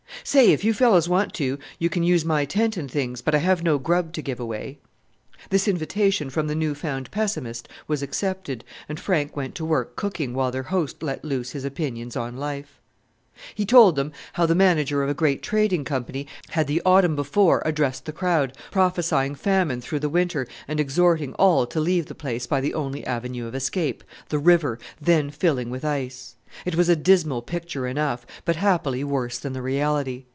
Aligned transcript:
"Say! 0.23 0.51
if 0.51 0.63
you 0.63 0.71
fellows 0.75 1.09
want 1.09 1.33
to 1.35 1.57
you 1.79 1.89
can 1.89 2.03
use 2.03 2.23
my 2.23 2.45
tent 2.45 2.77
and 2.77 2.89
things, 2.89 3.23
but 3.23 3.33
I 3.33 3.39
have 3.39 3.63
no 3.63 3.79
grub 3.79 4.13
to 4.13 4.21
give 4.21 4.39
away." 4.39 4.77
This 5.49 5.67
invitation 5.67 6.29
from 6.29 6.45
the 6.45 6.53
new 6.53 6.75
found 6.75 7.09
pessimist 7.09 7.67
was 7.87 8.03
accepted, 8.03 8.63
and 8.87 8.99
Frank 8.99 9.35
went 9.35 9.55
to 9.55 9.65
work 9.65 9.95
cooking 9.95 10.35
while 10.35 10.51
their 10.51 10.61
host 10.71 11.01
let 11.01 11.25
loose 11.25 11.51
his 11.51 11.65
opinions 11.65 12.15
upon 12.15 12.37
life. 12.37 12.79
He 13.55 13.65
told 13.65 13.95
them 13.95 14.11
how 14.33 14.45
the 14.45 14.53
manager 14.53 15.01
of 15.01 15.09
a 15.09 15.15
great 15.15 15.41
trading 15.41 15.83
company 15.83 16.27
had 16.49 16.67
the 16.67 16.81
autumn 16.85 17.15
before 17.15 17.63
addressed 17.65 18.05
the 18.05 18.11
crowd, 18.11 18.55
prophesying 18.69 19.33
famine 19.33 19.81
through 19.81 19.99
the 19.99 20.07
winter 20.09 20.47
and 20.67 20.79
exhorting 20.79 21.33
all 21.33 21.65
to 21.65 21.79
leave 21.79 22.05
the 22.05 22.13
place 22.13 22.45
by 22.45 22.61
the 22.61 22.75
only 22.75 23.03
avenue 23.07 23.47
of 23.47 23.55
escape 23.55 24.03
the 24.29 24.37
river, 24.39 24.77
then 25.01 25.31
filling 25.31 25.71
with 25.71 25.83
ice. 25.83 26.35
It 26.65 26.75
was 26.75 26.89
a 26.89 26.97
dismal 26.97 27.41
picture 27.41 27.87
enough, 27.87 28.25
but 28.43 28.57
happily 28.57 29.05
worse 29.05 29.39
than 29.39 29.53
the 29.53 29.61
reality. 29.61 30.25